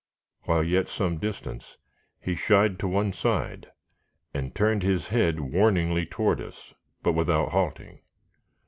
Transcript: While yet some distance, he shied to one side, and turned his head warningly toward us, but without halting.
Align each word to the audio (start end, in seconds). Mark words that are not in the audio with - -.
While 0.45 0.63
yet 0.63 0.89
some 0.89 1.19
distance, 1.19 1.77
he 2.19 2.33
shied 2.33 2.79
to 2.79 2.87
one 2.87 3.13
side, 3.13 3.67
and 4.33 4.55
turned 4.55 4.81
his 4.81 5.09
head 5.09 5.39
warningly 5.39 6.07
toward 6.07 6.41
us, 6.41 6.73
but 7.03 7.13
without 7.13 7.51
halting. 7.51 7.99